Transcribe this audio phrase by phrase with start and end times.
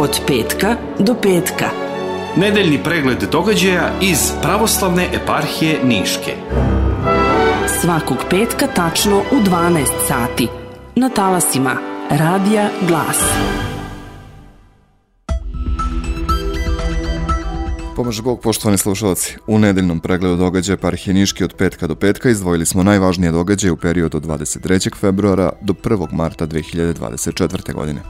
[0.00, 1.68] od petka do petka.
[2.36, 6.34] Nedeljni pregled događaja iz pravoslavne eparhije Niške.
[7.80, 10.48] Svakog petka tačno u 12 sati.
[10.96, 11.76] Na talasima
[12.10, 13.18] Radija Glas.
[17.96, 19.36] Pomaže Bog, poštovani slušalci.
[19.46, 23.76] U nedeljnom pregledu događaja eparhije Niške od petka do petka izdvojili smo najvažnije događaje u
[23.76, 24.96] periodu od 23.
[24.96, 26.12] februara do 1.
[26.12, 27.72] marta 2024.
[27.74, 28.00] godine.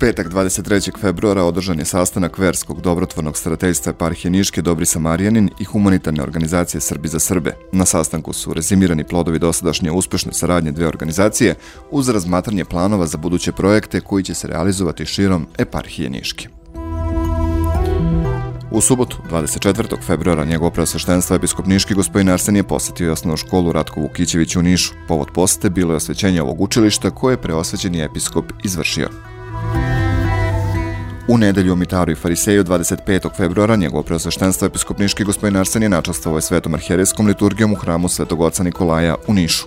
[0.00, 1.00] Petak 23.
[1.00, 7.08] februara održan je sastanak Verskog dobrotvornog starateljstva eparhije Niške Dobri Samarijanin i humanitarne organizacije Srbi
[7.08, 7.52] za Srbe.
[7.72, 11.54] Na sastanku su rezimirani plodovi dosadašnje uspešne saradnje dve organizacije
[11.90, 16.48] uz razmatranje planova za buduće projekte koji će se realizovati širom eparhije Niške.
[18.70, 20.02] U subotu, 24.
[20.06, 24.92] februara, njegovo preosveštenstvo episkop Niški gospodin Arsen je posetio osnovnu školu Ratko Vukićević u Nišu.
[25.08, 29.08] Povod posete bilo je osvećenje ovog učilišta koje je preosvećeni episkop izvršio.
[31.28, 33.36] U nedelju o Mitaru i Fariseju 25.
[33.36, 38.40] februara njegovo preosveštenstvo episkop Niški gospodin Arsen je načastovao svetom arhijerijskom liturgijom u hramu Svetog
[38.40, 39.66] oca Nikolaja u Nišu.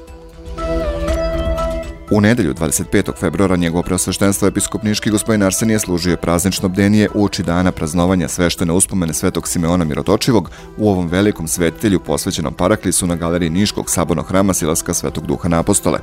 [2.11, 3.11] U nedelju 25.
[3.19, 8.27] februara njegovo preosveštenstvo episkop Niški gospodin Arsenije služio je praznično bdenije u oči dana praznovanja
[8.27, 14.27] sveštene uspomene svetog Simeona Mirotočivog u ovom velikom svetitelju posvećenom Paraklisu na galeriji Niškog sabornog
[14.27, 15.99] hrama Silaska Svetog Duha na apostole.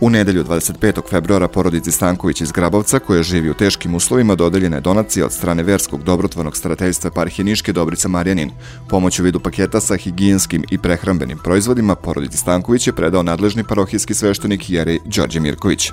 [0.00, 1.00] U nedelju 25.
[1.10, 5.62] februara porodici Stanković iz Grabovca, koja živi u teškim uslovima, dodeljena je donacija od strane
[5.62, 8.50] Verskog dobrotvornog starateljstva Parhije Niške Dobrica Marjanin.
[8.88, 14.14] Pomoć u vidu paketa sa higijenskim i prehrambenim proizvodima porodici Stanković je predao nadležni parohijski
[14.14, 15.90] sveštenik Jerej Đorđe Mirković.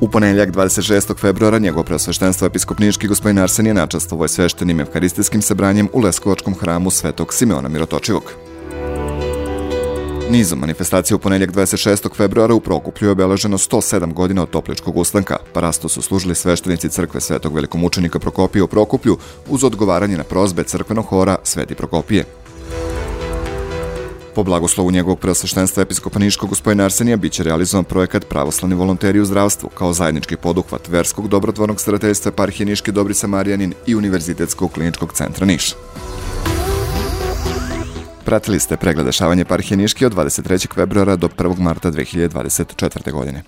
[0.00, 1.18] U ponedjeljak 26.
[1.18, 6.54] februara njegovo preosveštenstvo episkop Niški gospodin Arsen je načastovo je sveštenim evharistijskim sabranjem u Leskovačkom
[6.54, 8.51] hramu Svetog Simeona Mirotočivog.
[10.32, 12.16] Nizom manifestacija u ponedjak 26.
[12.16, 15.36] februara u Prokuplju je obeleženo 107 godina od Topličkog ustanka.
[15.52, 19.18] Parasto su služili sveštenici crkve Svetog velikomučenika Prokopije u Prokuplju
[19.48, 22.24] uz odgovaranje na prozbe crkvenog hora Sveti Prokopije.
[24.34, 29.68] Po blagoslovu njegovog preosveštenstva episkopa Niškog gospodina Arsenija biće realizovan projekat Pravoslavni volonteri u zdravstvu
[29.68, 35.74] kao zajednički poduhvat Verskog dobrotvornog starateljstva Parhije Niške Dobri Samarijanin i Univerzitetskog kliničkog centra Niša.
[38.32, 40.74] Pratili ste pregled dešavanja parhije Niški od 23.
[40.74, 41.58] februara do 1.
[41.58, 43.12] marta 2024.
[43.12, 43.42] godine.